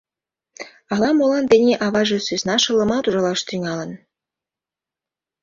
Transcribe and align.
Ала-молан 0.93 1.45
тений 1.49 1.79
аваже 1.85 2.17
сӧсна 2.27 2.55
шылымат 2.63 3.05
ужалаш 3.07 3.39
тӱҥалын. 3.47 3.91